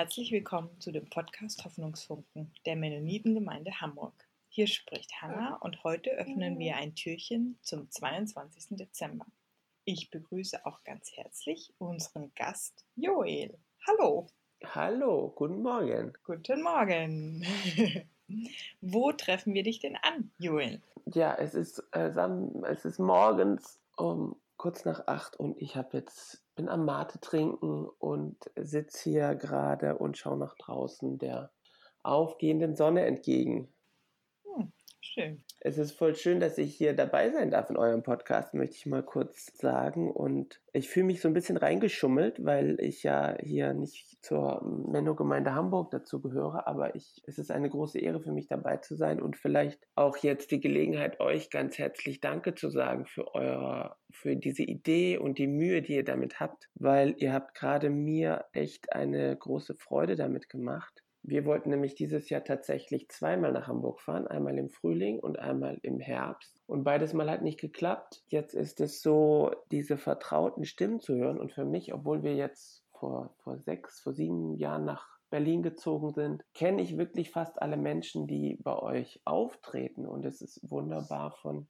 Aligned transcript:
herzlich 0.00 0.32
willkommen 0.32 0.80
zu 0.80 0.92
dem 0.92 1.10
Podcast 1.10 1.62
Hoffnungsfunken 1.62 2.54
der 2.64 2.74
Mennonitengemeinde 2.74 3.82
Hamburg. 3.82 4.14
Hier 4.48 4.66
spricht 4.66 5.20
Hanna 5.20 5.56
und 5.56 5.84
heute 5.84 6.12
öffnen 6.12 6.58
wir 6.58 6.76
ein 6.76 6.94
Türchen 6.94 7.58
zum 7.60 7.90
22. 7.90 8.78
Dezember. 8.78 9.26
Ich 9.84 10.10
begrüße 10.10 10.64
auch 10.64 10.82
ganz 10.84 11.12
herzlich 11.14 11.74
unseren 11.76 12.32
Gast 12.34 12.86
Joel. 12.96 13.58
Hallo. 13.86 14.26
Hallo, 14.64 15.34
guten 15.36 15.60
Morgen. 15.60 16.14
Guten 16.24 16.62
Morgen. 16.62 17.44
Wo 18.80 19.12
treffen 19.12 19.52
wir 19.52 19.64
dich 19.64 19.80
denn 19.80 19.96
an, 19.96 20.30
Joel? 20.38 20.80
Ja, 21.12 21.34
es 21.34 21.52
ist, 21.52 21.78
äh, 21.92 22.10
es 22.68 22.86
ist 22.86 23.00
morgens 23.00 23.78
um 23.98 24.34
kurz 24.60 24.84
nach 24.84 25.06
acht 25.06 25.40
und 25.40 25.56
ich 25.62 25.74
habe 25.74 25.96
jetzt 25.96 26.44
bin 26.54 26.68
am 26.68 26.84
Mate 26.84 27.18
trinken 27.18 27.88
und 27.98 28.36
sitze 28.56 29.08
hier 29.08 29.34
gerade 29.34 29.96
und 29.96 30.18
schaue 30.18 30.36
nach 30.36 30.54
draußen 30.54 31.16
der 31.16 31.50
aufgehenden 32.02 32.76
Sonne 32.76 33.06
entgegen. 33.06 33.72
Hm, 34.56 34.72
schön. 35.00 35.44
Es 35.60 35.76
ist 35.76 35.92
voll 35.92 36.14
schön, 36.14 36.40
dass 36.40 36.56
ich 36.56 36.74
hier 36.74 36.94
dabei 36.94 37.30
sein 37.30 37.50
darf 37.50 37.68
in 37.68 37.76
eurem 37.76 38.02
Podcast, 38.02 38.54
möchte 38.54 38.76
ich 38.76 38.86
mal 38.86 39.02
kurz 39.02 39.46
sagen. 39.58 40.10
Und 40.10 40.60
ich 40.72 40.88
fühle 40.88 41.06
mich 41.06 41.20
so 41.20 41.28
ein 41.28 41.34
bisschen 41.34 41.56
reingeschummelt, 41.56 42.44
weil 42.44 42.80
ich 42.80 43.02
ja 43.02 43.36
hier 43.40 43.74
nicht 43.74 44.24
zur 44.24 44.62
Menno-Gemeinde 44.62 45.54
Hamburg 45.54 45.90
dazu 45.90 46.20
gehöre, 46.20 46.66
aber 46.66 46.94
ich, 46.94 47.22
es 47.26 47.38
ist 47.38 47.50
eine 47.50 47.68
große 47.68 47.98
Ehre 47.98 48.20
für 48.20 48.32
mich 48.32 48.48
dabei 48.48 48.78
zu 48.78 48.96
sein 48.96 49.20
und 49.20 49.36
vielleicht 49.36 49.86
auch 49.94 50.16
jetzt 50.18 50.50
die 50.50 50.60
Gelegenheit, 50.60 51.20
euch 51.20 51.50
ganz 51.50 51.78
herzlich 51.78 52.20
Danke 52.20 52.54
zu 52.54 52.70
sagen 52.70 53.06
für 53.06 53.34
eure, 53.34 53.96
für 54.10 54.36
diese 54.36 54.62
Idee 54.62 55.18
und 55.18 55.38
die 55.38 55.46
Mühe, 55.46 55.82
die 55.82 55.96
ihr 55.96 56.04
damit 56.04 56.40
habt, 56.40 56.68
weil 56.74 57.14
ihr 57.18 57.32
habt 57.32 57.54
gerade 57.54 57.90
mir 57.90 58.46
echt 58.52 58.92
eine 58.92 59.36
große 59.36 59.74
Freude 59.74 60.16
damit 60.16 60.48
gemacht 60.48 61.02
wir 61.22 61.44
wollten 61.44 61.70
nämlich 61.70 61.94
dieses 61.94 62.30
Jahr 62.30 62.44
tatsächlich 62.44 63.08
zweimal 63.08 63.52
nach 63.52 63.68
Hamburg 63.68 64.00
fahren, 64.00 64.26
einmal 64.26 64.58
im 64.58 64.70
Frühling 64.70 65.18
und 65.18 65.38
einmal 65.38 65.78
im 65.82 66.00
Herbst. 66.00 66.60
Und 66.66 66.84
beides 66.84 67.12
Mal 67.12 67.30
hat 67.30 67.42
nicht 67.42 67.60
geklappt. 67.60 68.22
Jetzt 68.28 68.54
ist 68.54 68.80
es 68.80 69.02
so, 69.02 69.50
diese 69.70 69.98
vertrauten 69.98 70.64
Stimmen 70.64 71.00
zu 71.00 71.14
hören. 71.16 71.38
Und 71.38 71.52
für 71.52 71.64
mich, 71.64 71.92
obwohl 71.92 72.22
wir 72.22 72.34
jetzt 72.34 72.84
vor, 72.92 73.34
vor 73.38 73.58
sechs, 73.58 74.00
vor 74.00 74.12
sieben 74.12 74.56
Jahren 74.56 74.84
nach 74.84 75.06
Berlin 75.30 75.62
gezogen 75.62 76.12
sind, 76.12 76.44
kenne 76.54 76.82
ich 76.82 76.96
wirklich 76.96 77.30
fast 77.30 77.60
alle 77.60 77.76
Menschen, 77.76 78.26
die 78.26 78.58
bei 78.62 78.76
euch 78.76 79.20
auftreten. 79.24 80.06
Und 80.06 80.24
es 80.24 80.40
ist 80.40 80.60
wunderbar 80.70 81.32
von 81.42 81.68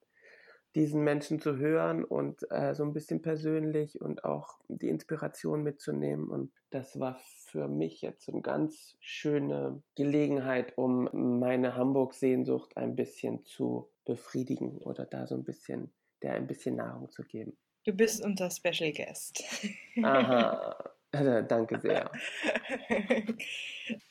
diesen 0.75 1.03
Menschen 1.03 1.41
zu 1.41 1.57
hören 1.57 2.05
und 2.05 2.51
äh, 2.51 2.75
so 2.75 2.85
ein 2.85 2.93
bisschen 2.93 3.23
persönlich 3.23 4.01
und 4.01 4.25
auch 4.25 4.59
die 4.69 4.89
Inspiration 4.89 5.63
mitzunehmen. 5.63 6.29
Und 6.29 6.53
das 6.71 6.99
war 7.01 7.19
für 7.47 7.69
mich 7.69 8.03
jetzt 8.03 8.29
eine 8.29 8.43
ganz 8.43 8.97
schöne 9.01 9.83
Gelegenheit, 9.97 10.77
um 10.77 11.09
meine 11.41 11.77
Hamburg-Sehnsucht 11.77 12.77
ein 12.77 12.95
bisschen 12.95 13.45
zu 13.45 13.91
befriedigen 14.05 14.79
oder 14.79 15.07
da 15.07 15.27
so 15.27 15.35
ein 15.35 15.45
bisschen, 15.45 15.93
der 16.23 16.35
ein 16.35 16.47
bisschen 16.47 16.77
Nahrung 16.77 17.11
zu 17.11 17.25
geben. 17.25 17.57
Du 17.85 17.93
bist 17.93 18.25
unser 18.25 18.51
Special 18.51 18.93
Guest. 18.93 19.43
Aha. 20.03 20.77
Danke 21.49 21.81
sehr. 21.81 22.09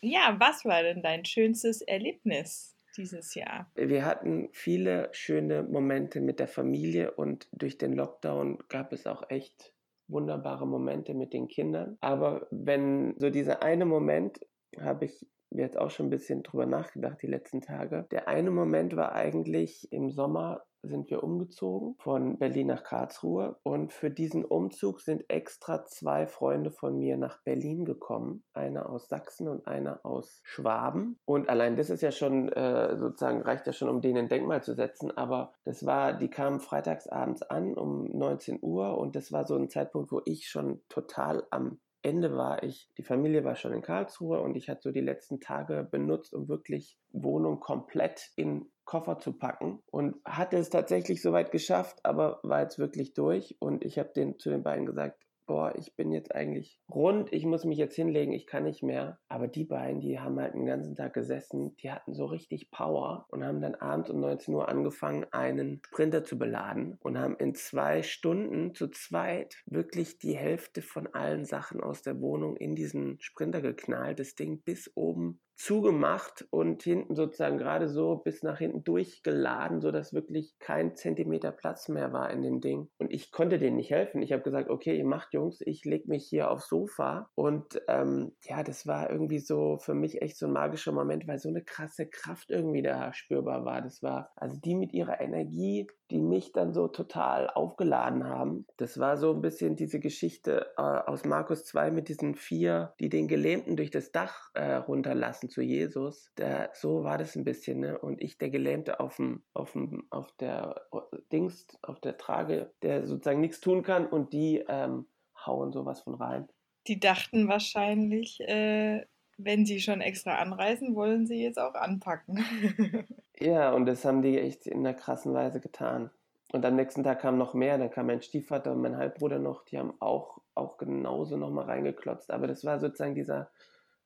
ja, 0.01 0.35
was 0.37 0.65
war 0.65 0.83
denn 0.83 1.01
dein 1.01 1.23
schönstes 1.23 1.81
Erlebnis 1.81 2.75
dieses 2.99 3.33
Jahr? 3.33 3.71
Wir 3.75 4.05
hatten 4.05 4.49
viele 4.51 5.09
schöne 5.11 5.63
Momente 5.63 6.21
mit 6.21 6.39
der 6.39 6.47
Familie 6.47 7.11
und 7.11 7.47
durch 7.51 7.77
den 7.77 7.93
Lockdown 7.93 8.59
gab 8.67 8.93
es 8.93 9.07
auch 9.07 9.23
echt 9.29 9.73
wunderbare 10.07 10.67
Momente 10.67 11.13
mit 11.13 11.33
den 11.33 11.47
Kindern. 11.47 11.97
Aber 12.01 12.47
wenn 12.51 13.15
so 13.17 13.29
dieser 13.29 13.63
eine 13.63 13.85
Moment, 13.85 14.39
habe 14.79 15.05
ich 15.05 15.25
jetzt 15.51 15.77
auch 15.77 15.89
schon 15.89 16.07
ein 16.07 16.11
bisschen 16.11 16.43
drüber 16.43 16.65
nachgedacht 16.65 17.21
die 17.21 17.27
letzten 17.27 17.61
Tage. 17.61 18.07
Der 18.11 18.27
eine 18.27 18.51
Moment 18.51 18.95
war 18.95 19.13
eigentlich 19.13 19.91
im 19.91 20.11
Sommer 20.11 20.65
sind 20.81 21.09
wir 21.09 21.23
umgezogen 21.23 21.95
von 21.99 22.37
Berlin 22.37 22.67
nach 22.67 22.83
Karlsruhe 22.83 23.57
und 23.63 23.91
für 23.91 24.09
diesen 24.09 24.45
Umzug 24.45 25.01
sind 25.01 25.29
extra 25.29 25.85
zwei 25.85 26.27
Freunde 26.27 26.71
von 26.71 26.97
mir 26.97 27.17
nach 27.17 27.41
Berlin 27.43 27.85
gekommen, 27.85 28.43
einer 28.53 28.89
aus 28.89 29.09
Sachsen 29.09 29.47
und 29.47 29.67
einer 29.67 30.05
aus 30.05 30.41
Schwaben. 30.43 31.19
Und 31.25 31.49
allein 31.49 31.75
das 31.75 31.89
ist 31.89 32.01
ja 32.01 32.11
schon 32.11 32.49
äh, 32.49 32.97
sozusagen 32.97 33.41
reicht 33.41 33.67
ja 33.67 33.73
schon, 33.73 33.89
um 33.89 34.01
denen 34.01 34.17
ein 34.17 34.29
Denkmal 34.29 34.63
zu 34.63 34.73
setzen, 34.73 35.15
aber 35.15 35.53
das 35.65 35.85
war, 35.85 36.13
die 36.13 36.29
kamen 36.29 36.59
freitagsabends 36.59 37.41
an 37.43 37.73
um 37.73 38.05
19 38.05 38.59
Uhr 38.61 38.97
und 38.97 39.15
das 39.15 39.31
war 39.31 39.45
so 39.45 39.55
ein 39.55 39.69
Zeitpunkt, 39.69 40.11
wo 40.11 40.21
ich 40.25 40.47
schon 40.47 40.81
total 40.87 41.45
am 41.51 41.79
Ende 42.01 42.35
war 42.35 42.63
ich, 42.63 42.89
die 42.97 43.03
Familie 43.03 43.43
war 43.43 43.55
schon 43.55 43.73
in 43.73 43.81
Karlsruhe 43.81 44.39
und 44.39 44.55
ich 44.55 44.69
hatte 44.69 44.83
so 44.83 44.91
die 44.91 45.01
letzten 45.01 45.39
Tage 45.39 45.87
benutzt, 45.89 46.33
um 46.33 46.47
wirklich 46.47 46.97
Wohnung 47.11 47.59
komplett 47.59 48.31
in 48.35 48.71
Koffer 48.85 49.19
zu 49.19 49.33
packen 49.33 49.83
und 49.91 50.15
hatte 50.25 50.57
es 50.57 50.69
tatsächlich 50.69 51.21
soweit 51.21 51.51
geschafft, 51.51 51.99
aber 52.05 52.39
war 52.43 52.61
jetzt 52.61 52.79
wirklich 52.79 53.13
durch 53.13 53.55
und 53.59 53.83
ich 53.83 53.99
habe 53.99 54.09
den 54.15 54.39
zu 54.39 54.49
den 54.49 54.63
beiden 54.63 54.85
gesagt, 54.85 55.25
boah, 55.49 55.73
ich 55.75 55.95
bin 55.95 56.11
jetzt 56.11 56.35
eigentlich 56.35 56.79
rund, 56.87 57.33
ich 57.33 57.43
muss 57.43 57.65
mich 57.65 57.79
jetzt 57.79 57.95
hinlegen, 57.95 58.33
ich 58.33 58.45
kann 58.45 58.65
nicht 58.65 58.83
mehr. 58.83 59.17
Aber 59.29 59.47
die 59.47 59.63
beiden, 59.63 59.99
die 59.99 60.19
haben 60.19 60.39
halt 60.39 60.53
den 60.53 60.67
ganzen 60.67 60.95
Tag 60.95 61.15
gesessen, 61.15 61.75
die 61.77 61.91
hatten 61.91 62.13
so 62.13 62.27
richtig 62.27 62.69
Power 62.69 63.25
und 63.29 63.43
haben 63.43 63.59
dann 63.59 63.73
abends 63.73 64.11
um 64.11 64.19
19 64.19 64.53
Uhr 64.53 64.69
angefangen, 64.69 65.25
einen 65.31 65.81
Sprinter 65.87 66.23
zu 66.23 66.37
beladen 66.37 66.99
und 67.01 67.17
haben 67.17 67.35
in 67.37 67.55
zwei 67.55 68.03
Stunden 68.03 68.75
zu 68.75 68.89
zweit 68.89 69.55
wirklich 69.65 70.19
die 70.19 70.37
Hälfte 70.37 70.83
von 70.83 71.07
allen 71.07 71.45
Sachen 71.45 71.81
aus 71.81 72.03
der 72.03 72.21
Wohnung 72.21 72.55
in 72.55 72.75
diesen 72.75 73.19
Sprinter 73.19 73.61
geknallt, 73.61 74.19
das 74.19 74.35
Ding 74.35 74.61
bis 74.61 74.95
oben 74.95 75.41
zugemacht 75.59 76.47
und 76.51 76.83
hinten 76.83 77.15
sozusagen 77.15 77.57
gerade 77.57 77.89
so 77.89 78.15
bis 78.15 78.43
nach 78.43 78.59
hinten 78.59 78.85
durchgeladen, 78.85 79.81
sodass 79.81 80.13
wirklich 80.13 80.57
kein 80.57 80.95
Zentimeter 80.95 81.51
Platz 81.51 81.89
mehr 81.89 82.13
war 82.13 82.31
in 82.31 82.41
dem 82.41 82.61
Ding. 82.61 82.87
Und 82.97 83.11
ich 83.11 83.29
konnte 83.33 83.59
denen 83.59 83.75
nicht 83.75 83.91
helfen. 83.91 84.21
Ich 84.21 84.31
habe 84.31 84.41
gesagt, 84.41 84.69
okay, 84.69 84.97
ihr 84.97 85.05
macht 85.05 85.33
Jungs, 85.33 85.59
ich 85.59 85.83
leg 85.83 86.07
mich 86.07 86.25
hier 86.27 86.49
aufs 86.49 86.69
Sofa. 86.69 87.29
Und 87.35 87.81
ähm, 87.89 88.31
ja, 88.43 88.63
das 88.63 88.87
war 88.87 89.09
irgendwie 89.09 89.39
so 89.39 89.77
für 89.79 89.93
mich 89.93 90.21
echt 90.21 90.37
so 90.37 90.45
ein 90.45 90.53
magischer 90.53 90.93
Moment, 90.93 91.27
weil 91.27 91.39
so 91.39 91.49
eine 91.49 91.61
krasse 91.61 92.07
Kraft 92.07 92.51
irgendwie 92.51 92.81
da 92.81 93.11
spürbar 93.11 93.65
war. 93.65 93.81
Das 93.81 94.01
war 94.01 94.31
also 94.37 94.55
die 94.55 94.75
mit 94.75 94.93
ihrer 94.93 95.19
Energie, 95.19 95.87
die 96.11 96.19
mich 96.19 96.51
dann 96.51 96.73
so 96.73 96.87
total 96.87 97.49
aufgeladen 97.49 98.23
haben. 98.23 98.65
Das 98.77 98.99
war 98.99 99.17
so 99.17 99.33
ein 99.33 99.41
bisschen 99.41 99.75
diese 99.75 99.99
Geschichte 99.99 100.71
äh, 100.77 100.81
aus 100.81 101.25
Markus 101.25 101.65
2 101.65 101.91
mit 101.91 102.09
diesen 102.09 102.35
vier, 102.35 102.93
die 102.99 103.09
den 103.09 103.27
Gelähmten 103.27 103.75
durch 103.75 103.91
das 103.91 104.11
Dach 104.11 104.49
äh, 104.53 104.75
runterlassen 104.75 105.49
zu 105.49 105.61
Jesus. 105.61 106.31
Der, 106.37 106.71
so 106.73 107.03
war 107.03 107.17
das 107.17 107.35
ein 107.35 107.43
bisschen, 107.43 107.79
ne? 107.79 107.97
Und 107.97 108.21
ich, 108.21 108.37
der 108.37 108.49
Gelähmte 108.49 108.99
auf 108.99 109.17
dem, 109.17 109.43
auf 109.53 109.73
dem, 109.73 110.07
auf 110.09 110.31
der 110.39 110.87
äh, 110.91 111.17
Dings, 111.31 111.67
auf 111.81 111.99
der 111.99 112.17
Trage, 112.17 112.71
der 112.81 113.05
sozusagen 113.05 113.41
nichts 113.41 113.59
tun 113.59 113.83
kann 113.83 114.07
und 114.07 114.33
die 114.33 114.63
ähm, 114.67 115.05
hauen 115.45 115.71
sowas 115.71 116.01
von 116.01 116.15
rein. 116.15 116.47
Die 116.87 116.99
dachten 116.99 117.47
wahrscheinlich, 117.47 118.39
äh, 118.41 119.05
wenn 119.37 119.65
sie 119.65 119.79
schon 119.79 120.01
extra 120.01 120.37
anreisen, 120.39 120.95
wollen 120.95 121.25
sie 121.27 121.41
jetzt 121.41 121.59
auch 121.59 121.75
anpacken. 121.75 122.43
Ja, 123.39 123.71
und 123.73 123.85
das 123.85 124.03
haben 124.03 124.21
die 124.21 124.37
echt 124.37 124.67
in 124.67 124.79
einer 124.79 124.93
krassen 124.93 125.33
Weise 125.33 125.59
getan. 125.61 126.11
Und 126.51 126.65
am 126.65 126.75
nächsten 126.75 127.03
Tag 127.03 127.21
kam 127.21 127.37
noch 127.37 127.53
mehr, 127.53 127.77
dann 127.77 127.91
kam 127.91 128.07
mein 128.07 128.21
Stiefvater 128.21 128.71
und 128.71 128.81
mein 128.81 128.97
Halbbruder 128.97 129.39
noch, 129.39 129.63
die 129.65 129.77
haben 129.77 129.93
auch, 129.99 130.41
auch 130.55 130.77
genauso 130.77 131.37
nochmal 131.37 131.65
reingeklotzt. 131.65 132.31
Aber 132.31 132.47
das 132.47 132.65
war 132.65 132.79
sozusagen 132.79 133.15
dieser 133.15 133.51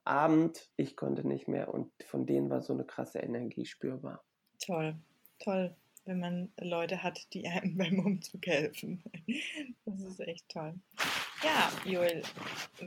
Abend, 0.04 0.70
ich 0.76 0.98
konnte 0.98 1.26
nicht 1.26 1.48
mehr 1.48 1.74
und 1.74 1.92
von 2.04 2.26
denen 2.26 2.50
war 2.50 2.62
so 2.62 2.74
eine 2.74 2.84
krasse 2.84 3.20
Energie 3.20 3.66
spürbar. 3.66 4.24
Toll, 4.60 4.96
toll, 5.40 5.76
wenn 6.06 6.20
man 6.20 6.54
Leute 6.60 7.02
hat, 7.02 7.34
die 7.34 7.48
einem 7.48 7.78
beim 7.78 8.00
Umzug 8.00 8.46
helfen. 8.46 9.04
Das 9.86 10.02
ist 10.02 10.20
echt 10.20 10.50
toll. 10.50 10.76
Ja, 11.44 11.70
Joel, 11.84 12.22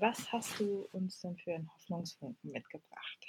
was 0.01 0.33
hast 0.33 0.59
du 0.59 0.89
uns 0.93 1.21
denn 1.21 1.37
für 1.37 1.53
einen 1.53 1.71
Hoffnungsfunken 1.75 2.53
mitgebracht? 2.53 3.27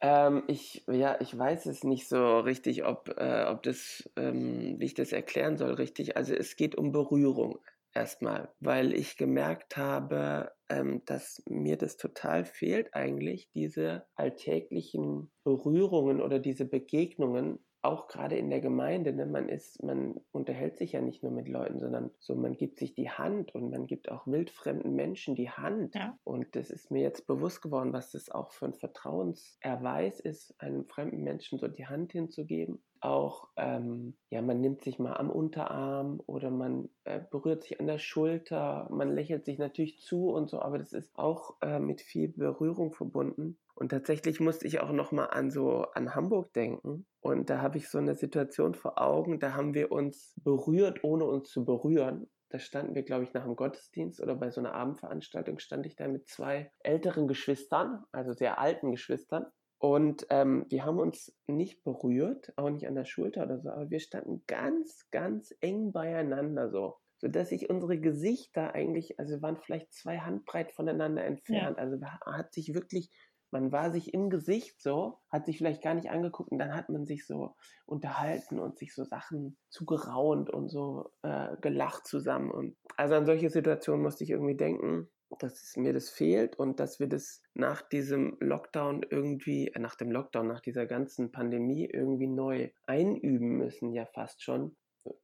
Ähm, 0.00 0.44
ich, 0.46 0.82
ja, 0.90 1.20
ich 1.20 1.36
weiß 1.36 1.66
es 1.66 1.84
nicht 1.84 2.08
so 2.08 2.38
richtig, 2.38 2.84
ob, 2.84 3.14
äh, 3.18 3.44
ob 3.46 3.62
das, 3.62 4.08
ähm, 4.16 4.76
wie 4.78 4.86
ich 4.86 4.94
das 4.94 5.12
erklären 5.12 5.58
soll, 5.58 5.74
richtig. 5.74 6.16
Also 6.16 6.34
es 6.34 6.56
geht 6.56 6.76
um 6.76 6.92
Berührung 6.92 7.58
erstmal, 7.92 8.54
weil 8.60 8.94
ich 8.94 9.18
gemerkt 9.18 9.76
habe, 9.76 10.52
ähm, 10.70 11.02
dass 11.04 11.42
mir 11.46 11.76
das 11.76 11.98
total 11.98 12.46
fehlt 12.46 12.94
eigentlich, 12.94 13.50
diese 13.52 14.06
alltäglichen 14.14 15.30
Berührungen 15.44 16.22
oder 16.22 16.38
diese 16.38 16.64
Begegnungen 16.64 17.58
auch 17.82 18.08
gerade 18.08 18.36
in 18.36 18.50
der 18.50 18.60
Gemeinde, 18.60 19.12
ne, 19.12 19.24
man 19.24 19.48
ist, 19.48 19.82
man 19.82 20.20
unterhält 20.32 20.76
sich 20.76 20.92
ja 20.92 21.00
nicht 21.00 21.22
nur 21.22 21.32
mit 21.32 21.48
Leuten, 21.48 21.80
sondern 21.80 22.10
so, 22.18 22.34
man 22.34 22.56
gibt 22.56 22.78
sich 22.78 22.94
die 22.94 23.10
Hand 23.10 23.54
und 23.54 23.70
man 23.70 23.86
gibt 23.86 24.10
auch 24.10 24.26
wildfremden 24.26 24.94
Menschen 24.94 25.34
die 25.34 25.50
Hand. 25.50 25.94
Ja. 25.94 26.18
Und 26.24 26.54
das 26.56 26.70
ist 26.70 26.90
mir 26.90 27.02
jetzt 27.02 27.26
bewusst 27.26 27.62
geworden, 27.62 27.92
was 27.92 28.12
das 28.12 28.30
auch 28.30 28.52
für 28.52 28.66
ein 28.66 28.74
Vertrauenserweis 28.74 30.20
ist, 30.20 30.54
einem 30.60 30.84
fremden 30.84 31.22
Menschen 31.22 31.58
so 31.58 31.68
die 31.68 31.86
Hand 31.86 32.12
hinzugeben. 32.12 32.82
auch, 33.02 33.48
ähm, 33.56 34.14
ja, 34.28 34.42
man 34.42 34.60
nimmt 34.60 34.82
sich 34.82 34.98
mal 34.98 35.14
am 35.16 35.30
Unterarm 35.30 36.20
oder 36.26 36.50
man 36.50 36.90
äh, 37.04 37.20
berührt 37.30 37.62
sich 37.62 37.80
an 37.80 37.86
der 37.86 37.98
Schulter, 37.98 38.88
man 38.90 39.14
lächelt 39.14 39.46
sich 39.46 39.58
natürlich 39.58 40.00
zu 40.00 40.28
und 40.30 40.50
so, 40.50 40.60
aber 40.60 40.78
das 40.78 40.92
ist 40.92 41.18
auch 41.18 41.56
äh, 41.62 41.78
mit 41.78 42.02
viel 42.02 42.28
Berührung 42.28 42.92
verbunden. 42.92 43.56
Und 43.80 43.88
tatsächlich 43.88 44.40
musste 44.40 44.66
ich 44.66 44.80
auch 44.80 44.92
noch 44.92 45.10
mal 45.10 45.26
an 45.26 45.50
so 45.50 45.86
an 45.94 46.14
Hamburg 46.14 46.52
denken. 46.52 47.06
Und 47.20 47.48
da 47.48 47.62
habe 47.62 47.78
ich 47.78 47.88
so 47.88 47.96
eine 47.96 48.14
Situation 48.14 48.74
vor 48.74 49.00
Augen. 49.00 49.40
Da 49.40 49.54
haben 49.54 49.72
wir 49.72 49.90
uns 49.90 50.34
berührt, 50.44 51.02
ohne 51.02 51.24
uns 51.24 51.48
zu 51.48 51.64
berühren. 51.64 52.28
Da 52.50 52.58
standen 52.58 52.94
wir, 52.94 53.04
glaube 53.04 53.24
ich, 53.24 53.32
nach 53.32 53.44
dem 53.44 53.56
Gottesdienst 53.56 54.20
oder 54.20 54.34
bei 54.34 54.50
so 54.50 54.60
einer 54.60 54.74
Abendveranstaltung 54.74 55.58
stand 55.60 55.86
ich 55.86 55.96
da 55.96 56.08
mit 56.08 56.28
zwei 56.28 56.70
älteren 56.80 57.26
Geschwistern, 57.26 58.04
also 58.12 58.34
sehr 58.34 58.58
alten 58.58 58.90
Geschwistern. 58.90 59.46
Und 59.78 60.26
ähm, 60.28 60.66
wir 60.68 60.84
haben 60.84 60.98
uns 60.98 61.34
nicht 61.46 61.82
berührt, 61.82 62.52
auch 62.56 62.68
nicht 62.68 62.86
an 62.86 62.96
der 62.96 63.06
Schulter 63.06 63.44
oder 63.44 63.60
so, 63.60 63.70
aber 63.70 63.88
wir 63.88 64.00
standen 64.00 64.42
ganz, 64.46 65.06
ganz 65.10 65.54
eng 65.62 65.92
beieinander 65.92 66.68
so, 66.68 66.98
sodass 67.16 67.48
sich 67.48 67.70
unsere 67.70 67.98
Gesichter 67.98 68.74
eigentlich, 68.74 69.18
also 69.18 69.40
waren 69.40 69.56
vielleicht 69.56 69.90
zwei 69.94 70.18
Handbreit 70.18 70.70
voneinander 70.70 71.24
entfernt. 71.24 71.78
Ja. 71.78 71.82
Also 71.82 71.96
hat 72.26 72.52
sich 72.52 72.74
wirklich 72.74 73.10
man 73.50 73.72
war 73.72 73.90
sich 73.90 74.14
im 74.14 74.30
Gesicht 74.30 74.80
so, 74.80 75.18
hat 75.28 75.46
sich 75.46 75.58
vielleicht 75.58 75.82
gar 75.82 75.94
nicht 75.94 76.10
angeguckt 76.10 76.50
und 76.50 76.58
dann 76.58 76.74
hat 76.74 76.88
man 76.88 77.06
sich 77.06 77.26
so 77.26 77.56
unterhalten 77.86 78.58
und 78.58 78.78
sich 78.78 78.94
so 78.94 79.04
Sachen 79.04 79.56
zugeraunt 79.70 80.50
und 80.50 80.68
so 80.68 81.10
äh, 81.22 81.56
gelacht 81.60 82.06
zusammen. 82.06 82.50
Und 82.50 82.76
also 82.96 83.14
an 83.14 83.26
solche 83.26 83.50
Situationen 83.50 84.02
musste 84.02 84.24
ich 84.24 84.30
irgendwie 84.30 84.56
denken, 84.56 85.08
dass 85.38 85.76
mir 85.76 85.92
das 85.92 86.10
fehlt 86.10 86.56
und 86.58 86.80
dass 86.80 86.98
wir 86.98 87.08
das 87.08 87.42
nach 87.54 87.82
diesem 87.82 88.36
Lockdown 88.40 89.06
irgendwie, 89.08 89.68
äh, 89.68 89.78
nach 89.78 89.94
dem 89.94 90.10
Lockdown, 90.10 90.46
nach 90.46 90.60
dieser 90.60 90.86
ganzen 90.86 91.32
Pandemie 91.32 91.86
irgendwie 91.86 92.26
neu 92.26 92.70
einüben 92.86 93.56
müssen, 93.56 93.92
ja 93.92 94.06
fast 94.06 94.42
schon. 94.42 94.76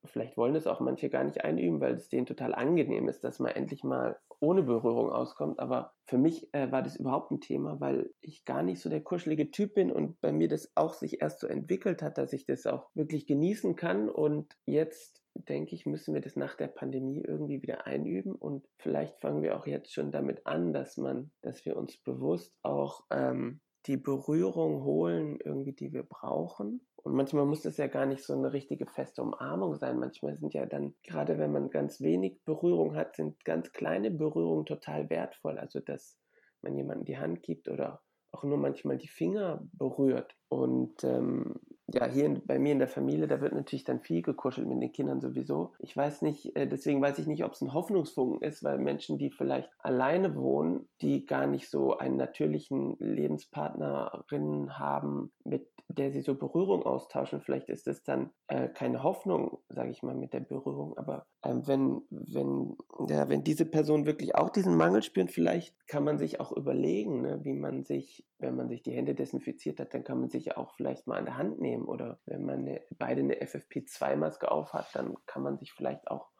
Vielleicht 0.04 0.36
wollen 0.36 0.54
es 0.54 0.66
auch 0.66 0.80
manche 0.80 1.10
gar 1.10 1.24
nicht 1.24 1.44
einüben, 1.44 1.80
weil 1.80 1.94
es 1.94 2.08
denen 2.08 2.26
total 2.26 2.54
angenehm 2.54 3.08
ist, 3.08 3.24
dass 3.24 3.40
man 3.40 3.52
endlich 3.52 3.84
mal 3.84 4.18
ohne 4.40 4.62
Berührung 4.62 5.10
auskommt. 5.10 5.58
Aber 5.58 5.92
für 6.06 6.18
mich 6.18 6.52
äh, 6.54 6.70
war 6.70 6.82
das 6.82 6.96
überhaupt 6.96 7.30
ein 7.30 7.40
Thema, 7.40 7.80
weil 7.80 8.10
ich 8.20 8.44
gar 8.44 8.62
nicht 8.62 8.80
so 8.80 8.88
der 8.88 9.02
kuschelige 9.02 9.50
Typ 9.50 9.74
bin 9.74 9.90
und 9.90 10.20
bei 10.20 10.32
mir 10.32 10.48
das 10.48 10.72
auch 10.74 10.94
sich 10.94 11.20
erst 11.20 11.40
so 11.40 11.46
entwickelt 11.46 12.02
hat, 12.02 12.18
dass 12.18 12.32
ich 12.32 12.46
das 12.46 12.66
auch 12.66 12.88
wirklich 12.94 13.26
genießen 13.26 13.76
kann. 13.76 14.08
Und 14.08 14.56
jetzt 14.66 15.22
denke 15.34 15.74
ich, 15.74 15.86
müssen 15.86 16.14
wir 16.14 16.20
das 16.20 16.36
nach 16.36 16.56
der 16.56 16.68
Pandemie 16.68 17.22
irgendwie 17.26 17.62
wieder 17.62 17.86
einüben 17.86 18.34
und 18.34 18.66
vielleicht 18.78 19.20
fangen 19.20 19.42
wir 19.42 19.56
auch 19.56 19.66
jetzt 19.66 19.92
schon 19.92 20.10
damit 20.10 20.46
an, 20.46 20.72
dass 20.72 20.96
man, 20.96 21.30
dass 21.42 21.64
wir 21.64 21.76
uns 21.76 21.98
bewusst 21.98 22.54
auch 22.62 23.04
ähm, 23.10 23.60
die 23.86 23.96
Berührung 23.96 24.82
holen, 24.82 25.38
irgendwie, 25.44 25.72
die 25.72 25.92
wir 25.92 26.02
brauchen. 26.02 26.86
Und 27.06 27.14
manchmal 27.14 27.46
muss 27.46 27.62
das 27.62 27.76
ja 27.76 27.86
gar 27.86 28.04
nicht 28.04 28.24
so 28.24 28.32
eine 28.32 28.52
richtige 28.52 28.84
feste 28.84 29.22
Umarmung 29.22 29.76
sein. 29.76 30.00
Manchmal 30.00 30.34
sind 30.34 30.54
ja 30.54 30.66
dann, 30.66 30.92
gerade 31.04 31.38
wenn 31.38 31.52
man 31.52 31.70
ganz 31.70 32.00
wenig 32.00 32.42
Berührung 32.44 32.96
hat, 32.96 33.14
sind 33.14 33.44
ganz 33.44 33.70
kleine 33.70 34.10
Berührungen 34.10 34.66
total 34.66 35.08
wertvoll. 35.08 35.56
Also, 35.56 35.78
dass 35.78 36.18
man 36.62 36.74
jemandem 36.74 37.04
die 37.04 37.16
Hand 37.16 37.44
gibt 37.44 37.68
oder 37.68 38.02
auch 38.32 38.42
nur 38.42 38.58
manchmal 38.58 38.98
die 38.98 39.06
Finger 39.06 39.64
berührt. 39.74 40.36
Und 40.48 41.04
ähm, 41.04 41.54
ja, 41.92 42.06
hier 42.06 42.26
in, 42.26 42.44
bei 42.44 42.58
mir 42.58 42.72
in 42.72 42.78
der 42.78 42.88
Familie, 42.88 43.28
da 43.28 43.40
wird 43.40 43.54
natürlich 43.54 43.84
dann 43.84 44.00
viel 44.00 44.22
gekuschelt 44.22 44.66
mit 44.66 44.82
den 44.82 44.92
Kindern 44.92 45.20
sowieso. 45.20 45.72
Ich 45.78 45.96
weiß 45.96 46.22
nicht, 46.22 46.56
äh, 46.56 46.66
deswegen 46.66 47.00
weiß 47.00 47.18
ich 47.18 47.26
nicht, 47.26 47.44
ob 47.44 47.52
es 47.52 47.60
ein 47.60 47.72
Hoffnungsfunken 47.72 48.42
ist, 48.42 48.64
weil 48.64 48.78
Menschen, 48.78 49.18
die 49.18 49.30
vielleicht 49.30 49.70
alleine 49.78 50.34
wohnen, 50.34 50.88
die 51.00 51.26
gar 51.26 51.46
nicht 51.46 51.70
so 51.70 51.96
einen 51.96 52.16
natürlichen 52.16 52.96
Lebenspartnerin 52.98 54.78
haben, 54.78 55.32
mit 55.44 55.68
der 55.88 56.10
sie 56.10 56.20
so 56.20 56.34
Berührung 56.34 56.82
austauschen. 56.82 57.40
Vielleicht 57.40 57.68
ist 57.68 57.86
es 57.86 58.02
dann 58.02 58.30
äh, 58.48 58.68
keine 58.68 59.02
Hoffnung, 59.02 59.58
sage 59.68 59.90
ich 59.90 60.02
mal, 60.02 60.14
mit 60.14 60.32
der 60.32 60.40
Berührung. 60.40 60.96
Aber 60.98 61.26
ähm, 61.44 61.66
wenn, 61.66 62.02
wenn, 62.10 62.76
ja, 63.08 63.28
wenn 63.28 63.44
diese 63.44 63.66
Person 63.66 64.06
wirklich 64.06 64.34
auch 64.34 64.50
diesen 64.50 64.76
Mangel 64.76 65.02
spürt, 65.02 65.30
vielleicht 65.30 65.74
kann 65.86 66.04
man 66.04 66.18
sich 66.18 66.40
auch 66.40 66.52
überlegen, 66.52 67.22
ne, 67.22 67.40
wie 67.44 67.54
man 67.54 67.84
sich, 67.84 68.26
wenn 68.38 68.56
man 68.56 68.68
sich 68.68 68.82
die 68.82 68.92
Hände 68.92 69.14
desinfiziert 69.14 69.78
hat, 69.78 69.94
dann 69.94 70.04
kann 70.04 70.20
man 70.20 70.28
sich 70.28 70.56
auch 70.56 70.74
vielleicht 70.74 71.06
mal 71.06 71.18
an 71.18 71.24
der 71.24 71.38
Hand 71.38 71.60
nehmen. 71.60 71.75
Oder 71.84 72.18
wenn 72.26 72.44
man 72.44 72.60
eine, 72.60 72.82
beide 72.98 73.20
eine 73.20 73.34
FFP2-Maske 73.34 74.50
auf 74.50 74.72
hat, 74.72 74.94
dann 74.94 75.16
kann 75.26 75.42
man 75.42 75.58
sich 75.58 75.72
vielleicht 75.72 76.08
auch 76.08 76.30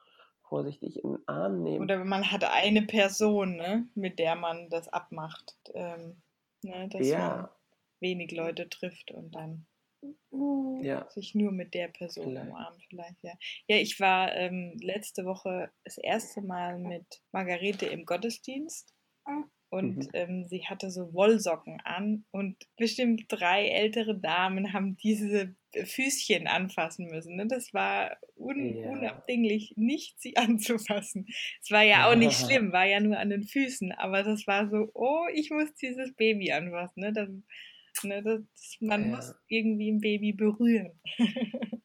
vorsichtig 0.42 1.02
in 1.02 1.12
den 1.12 1.28
Arm 1.28 1.62
nehmen. 1.62 1.84
Oder 1.84 2.00
wenn 2.00 2.08
man 2.08 2.30
hat 2.30 2.44
eine 2.44 2.82
Person, 2.82 3.56
ne, 3.56 3.88
mit 3.94 4.18
der 4.18 4.36
man 4.36 4.70
das 4.70 4.88
abmacht. 4.88 5.54
Ähm, 5.74 6.22
ne, 6.62 6.88
dass 6.88 7.06
ja 7.06 7.50
wenig 8.00 8.32
Leute 8.32 8.68
trifft 8.68 9.10
und 9.10 9.34
dann 9.34 9.66
ja. 10.82 11.08
sich 11.10 11.34
nur 11.34 11.52
mit 11.52 11.74
der 11.74 11.88
Person 11.88 12.26
vielleicht. 12.26 12.50
umarmt 12.50 12.82
vielleicht, 12.88 13.22
ja. 13.22 13.32
Ja, 13.66 13.76
ich 13.76 13.98
war 13.98 14.34
ähm, 14.34 14.76
letzte 14.80 15.24
Woche 15.24 15.70
das 15.84 15.98
erste 15.98 16.42
Mal 16.42 16.78
mit 16.78 17.22
Margarete 17.32 17.86
im 17.86 18.04
Gottesdienst 18.04 18.94
und 19.76 19.98
mhm. 19.98 20.10
ähm, 20.14 20.46
sie 20.48 20.64
hatte 20.64 20.90
so 20.90 21.12
Wollsocken 21.12 21.80
an 21.84 22.24
und 22.30 22.56
bestimmt 22.78 23.24
drei 23.28 23.68
ältere 23.68 24.18
Damen 24.18 24.72
haben 24.72 24.96
diese 24.96 25.54
Füßchen 25.84 26.46
anfassen 26.46 27.08
müssen. 27.08 27.36
Ne? 27.36 27.46
Das 27.46 27.74
war 27.74 28.16
un 28.36 28.78
ja. 28.78 28.88
unabdinglich, 28.88 29.74
nicht 29.76 30.18
sie 30.18 30.36
anzufassen. 30.38 31.26
Es 31.60 31.70
war 31.70 31.82
ja 31.82 32.10
auch 32.10 32.16
nicht 32.16 32.38
schlimm, 32.46 32.72
war 32.72 32.86
ja 32.86 33.00
nur 33.00 33.18
an 33.18 33.28
den 33.28 33.42
Füßen, 33.42 33.92
aber 33.92 34.22
das 34.22 34.46
war 34.46 34.70
so, 34.70 34.90
oh, 34.94 35.26
ich 35.34 35.50
muss 35.50 35.74
dieses 35.74 36.14
Baby 36.14 36.52
anfassen. 36.52 37.00
Ne? 37.00 37.12
Das, 37.12 37.28
Ne? 38.02 38.22
Das, 38.22 38.42
man 38.80 39.08
ja. 39.08 39.16
muss 39.16 39.34
irgendwie 39.48 39.90
ein 39.90 40.02
Baby 40.02 40.32
berühren. 40.34 40.90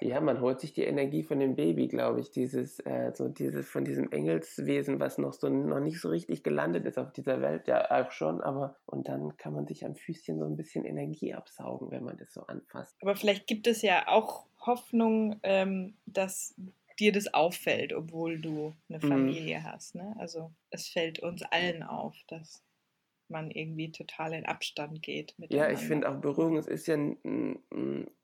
ja, 0.00 0.20
man 0.20 0.40
holt 0.40 0.60
sich 0.60 0.72
die 0.72 0.84
Energie 0.84 1.22
von 1.22 1.38
dem 1.38 1.56
Baby, 1.56 1.88
glaube 1.88 2.20
ich. 2.20 2.30
Dieses, 2.30 2.80
äh, 2.80 3.12
so 3.14 3.28
dieses, 3.28 3.68
von 3.68 3.84
diesem 3.84 4.10
Engelswesen, 4.10 5.00
was 5.00 5.18
noch 5.18 5.32
so 5.32 5.48
noch 5.48 5.80
nicht 5.80 6.00
so 6.00 6.08
richtig 6.08 6.42
gelandet 6.42 6.86
ist 6.86 6.98
auf 6.98 7.12
dieser 7.12 7.40
Welt, 7.40 7.68
ja 7.68 7.90
auch 7.90 8.10
schon, 8.10 8.40
aber 8.40 8.76
und 8.86 9.08
dann 9.08 9.36
kann 9.36 9.52
man 9.52 9.66
sich 9.66 9.84
am 9.84 9.94
Füßchen 9.94 10.38
so 10.38 10.46
ein 10.46 10.56
bisschen 10.56 10.84
Energie 10.84 11.34
absaugen, 11.34 11.90
wenn 11.90 12.04
man 12.04 12.16
das 12.16 12.32
so 12.32 12.42
anfasst. 12.42 12.96
Aber 13.02 13.14
vielleicht 13.14 13.46
gibt 13.46 13.66
es 13.66 13.82
ja 13.82 14.08
auch 14.08 14.46
Hoffnung, 14.64 15.38
ähm, 15.42 15.94
dass 16.06 16.54
dir 16.98 17.12
das 17.12 17.32
auffällt, 17.32 17.92
obwohl 17.92 18.40
du 18.40 18.74
eine 18.88 18.98
mhm. 18.98 19.08
Familie 19.08 19.58
mhm. 19.60 19.64
hast. 19.64 19.94
Ne? 19.94 20.14
Also 20.18 20.52
es 20.70 20.88
fällt 20.88 21.18
uns 21.20 21.42
allen 21.42 21.82
auf, 21.82 22.14
dass 22.28 22.62
man 23.30 23.50
irgendwie 23.50 23.92
total 23.92 24.34
in 24.34 24.46
Abstand 24.46 25.02
geht. 25.02 25.34
Ja, 25.48 25.70
ich 25.70 25.80
finde 25.80 26.10
auch 26.10 26.20
Berührung, 26.20 26.56
es 26.56 26.66
ist 26.66 26.86
ja, 26.86 26.96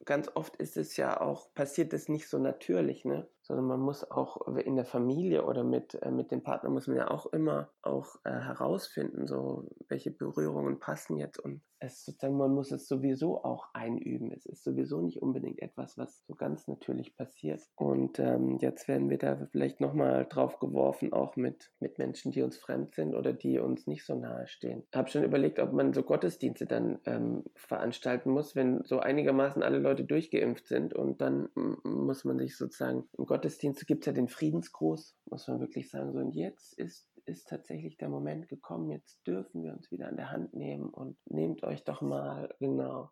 ganz 0.04 0.28
oft 0.34 0.56
ist 0.56 0.76
es 0.76 0.96
ja 0.96 1.20
auch, 1.20 1.52
passiert 1.54 1.92
es 1.92 2.08
nicht 2.08 2.28
so 2.28 2.38
natürlich, 2.38 3.04
ne? 3.04 3.28
Sondern 3.46 3.66
man 3.66 3.80
muss 3.80 4.10
auch 4.10 4.46
in 4.56 4.76
der 4.76 4.84
Familie 4.84 5.44
oder 5.44 5.64
mit, 5.64 5.94
äh, 6.02 6.10
mit 6.10 6.30
dem 6.30 6.42
Partner 6.42 6.70
muss 6.70 6.88
man 6.88 6.96
ja 6.96 7.10
auch 7.10 7.26
immer 7.26 7.70
auch 7.82 8.16
äh, 8.24 8.30
herausfinden, 8.30 9.26
so 9.26 9.68
welche 9.88 10.10
Berührungen 10.10 10.80
passen 10.80 11.16
jetzt 11.16 11.38
und 11.38 11.62
es 11.78 12.04
sozusagen, 12.04 12.36
man 12.36 12.54
muss 12.54 12.72
es 12.72 12.88
sowieso 12.88 13.44
auch 13.44 13.66
einüben. 13.74 14.32
Es 14.32 14.46
ist 14.46 14.64
sowieso 14.64 15.02
nicht 15.02 15.20
unbedingt 15.20 15.60
etwas, 15.60 15.98
was 15.98 16.24
so 16.26 16.34
ganz 16.34 16.68
natürlich 16.68 17.16
passiert. 17.16 17.60
Und 17.76 18.18
ähm, 18.18 18.58
jetzt 18.60 18.88
werden 18.88 19.10
wir 19.10 19.18
da 19.18 19.46
vielleicht 19.52 19.80
nochmal 19.80 20.26
drauf 20.26 20.58
geworfen, 20.58 21.12
auch 21.12 21.36
mit, 21.36 21.70
mit 21.80 21.98
Menschen, 21.98 22.32
die 22.32 22.42
uns 22.42 22.56
fremd 22.56 22.94
sind 22.94 23.14
oder 23.14 23.32
die 23.32 23.58
uns 23.58 23.86
nicht 23.86 24.06
so 24.06 24.14
nahe 24.14 24.46
stehen. 24.46 24.84
Ich 24.90 24.96
habe 24.96 25.08
schon 25.08 25.24
überlegt, 25.24 25.58
ob 25.58 25.72
man 25.72 25.92
so 25.92 26.02
Gottesdienste 26.02 26.66
dann 26.66 26.98
ähm, 27.04 27.44
veranstalten 27.54 28.30
muss, 28.30 28.56
wenn 28.56 28.82
so 28.84 28.98
einigermaßen 28.98 29.62
alle 29.62 29.78
Leute 29.78 30.04
durchgeimpft 30.04 30.66
sind 30.66 30.94
und 30.94 31.20
dann 31.20 31.48
muss 31.84 32.24
man 32.24 32.38
sich 32.38 32.56
sozusagen 32.56 33.04
im 33.18 33.26
Gottesdienst 33.26 33.35
Gottesdienst 33.36 33.86
gibt 33.86 34.04
es 34.04 34.06
ja 34.06 34.12
den 34.14 34.28
Friedensgruß, 34.28 35.14
muss 35.26 35.46
man 35.46 35.60
wirklich 35.60 35.90
sagen. 35.90 36.10
So, 36.10 36.20
und 36.20 36.32
jetzt 36.32 36.72
ist, 36.78 37.06
ist 37.26 37.46
tatsächlich 37.46 37.98
der 37.98 38.08
Moment 38.08 38.48
gekommen, 38.48 38.90
jetzt 38.90 39.26
dürfen 39.26 39.62
wir 39.62 39.74
uns 39.74 39.90
wieder 39.90 40.08
an 40.08 40.16
der 40.16 40.30
Hand 40.30 40.54
nehmen 40.54 40.88
und 40.88 41.18
nehmt 41.26 41.62
euch 41.62 41.84
doch 41.84 42.00
mal, 42.00 42.54
genau, 42.60 43.10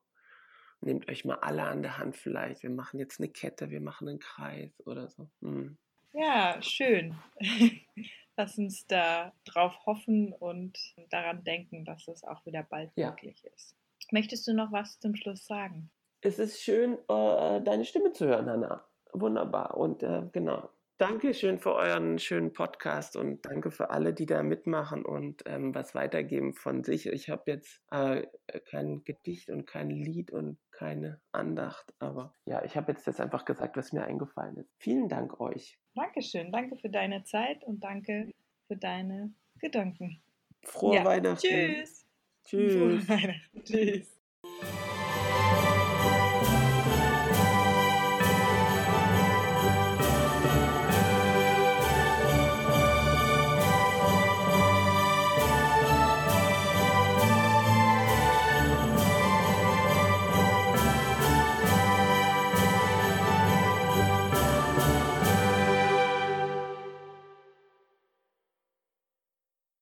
nehmt 0.81 1.11
euch 1.11 1.27
mal 1.27 1.35
alle 1.43 1.65
an 1.65 1.83
der 1.83 1.99
Hand 1.99 2.17
vielleicht. 2.17 2.63
Wir 2.63 2.71
machen 2.71 2.99
jetzt 3.01 3.21
eine 3.21 3.29
Kette, 3.29 3.69
wir 3.69 3.83
machen 3.83 4.09
einen 4.09 4.19
Kreis 4.19 4.73
oder 4.87 5.11
so. 5.11 5.29
Hm. 5.43 5.77
Ja, 6.15 6.57
schön. 6.63 7.15
Lass 8.39 8.57
uns 8.57 8.87
da 8.87 9.35
drauf 9.45 9.75
hoffen 9.85 10.33
und 10.33 10.79
daran 11.11 11.45
denken, 11.45 11.85
dass 11.85 12.09
es 12.09 12.25
auch 12.25 12.47
wieder 12.47 12.63
bald 12.63 12.91
ja. 12.97 13.11
möglich 13.11 13.45
ist. 13.55 13.77
Möchtest 14.11 14.49
du 14.49 14.55
noch 14.55 14.73
was 14.73 14.99
zum 15.01 15.17
Schluss 15.17 15.45
sagen? 15.45 15.91
Es 16.23 16.39
ist 16.39 16.63
schön, 16.63 16.95
äh, 16.95 17.61
deine 17.61 17.85
Stimme 17.85 18.13
zu 18.13 18.27
hören, 18.27 18.49
Hannah 18.49 18.89
wunderbar. 19.15 19.77
Und 19.77 20.03
äh, 20.03 20.23
genau. 20.33 20.69
Danke 20.97 21.35
schön 21.35 21.59
für 21.59 21.75
euren 21.75 22.21
schönen 22.21 22.53
Podcast 22.53 23.17
und 23.17 23.45
danke 23.47 23.73
für 23.73 23.91
alle, 23.91 24.15
die 24.15 24.27
da 24.27 24.45
mitmachen 24.45 25.05
und 25.05 25.43
ähm, 25.45 25.75
was 25.75 25.93
weitergeben 25.97 26.55
von 26.55 26.85
sich. 26.85 27.07
Ich 27.07 27.29
habe 27.31 27.51
jetzt 27.51 27.83
äh, 27.91 28.29
kein 28.71 29.03
Gedicht 29.03 29.51
und 29.51 29.67
kein 29.67 29.91
Lied 29.91 30.31
und 30.31 30.57
keine 30.71 31.21
Andacht, 31.33 31.93
aber 31.99 32.33
ja, 32.45 32.65
ich 32.65 32.77
habe 32.77 32.93
jetzt 32.93 33.09
das 33.09 33.19
einfach 33.19 33.45
gesagt, 33.45 33.77
was 33.77 33.93
mir 33.93 34.05
eingefallen 34.05 34.57
ist. 34.57 34.71
Vielen 34.79 35.09
Dank 35.09 35.41
euch. 35.41 35.81
Dankeschön, 35.97 36.53
danke 36.53 36.77
für 36.77 36.91
deine 36.91 37.25
Zeit 37.25 37.65
und 37.65 37.83
danke 37.83 38.31
für 38.69 38.77
deine 38.77 39.35
Gedanken. 39.59 40.23
Frohe 40.63 40.97
ja. 40.97 41.05
Weihnachten. 41.05 41.45
Tschüss. 41.45 42.07
Tschüss. 42.45 42.73
Frohe 42.73 43.09
Weihnachten. 43.09 43.65
Tschüss. 43.65 44.21